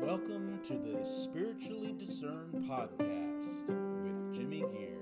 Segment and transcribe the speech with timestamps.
[0.00, 4.99] Welcome to the Spiritually Discerned Podcast with Jimmy Gear.